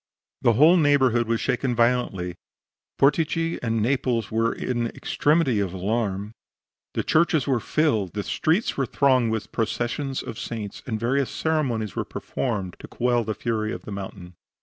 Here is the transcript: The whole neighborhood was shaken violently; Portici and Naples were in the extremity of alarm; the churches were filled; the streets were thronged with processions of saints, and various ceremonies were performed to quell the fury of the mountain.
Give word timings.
The 0.41 0.53
whole 0.53 0.77
neighborhood 0.77 1.27
was 1.27 1.39
shaken 1.41 1.75
violently; 1.75 2.33
Portici 2.97 3.59
and 3.61 3.83
Naples 3.83 4.31
were 4.31 4.51
in 4.51 4.85
the 4.85 4.95
extremity 4.95 5.59
of 5.59 5.73
alarm; 5.73 6.31
the 6.95 7.03
churches 7.03 7.45
were 7.45 7.59
filled; 7.59 8.13
the 8.13 8.23
streets 8.23 8.75
were 8.77 8.87
thronged 8.87 9.29
with 9.31 9.51
processions 9.51 10.23
of 10.23 10.39
saints, 10.39 10.81
and 10.87 10.99
various 10.99 11.29
ceremonies 11.29 11.95
were 11.95 12.03
performed 12.03 12.77
to 12.79 12.87
quell 12.87 13.23
the 13.23 13.35
fury 13.35 13.71
of 13.71 13.83
the 13.83 13.91
mountain. 13.91 14.33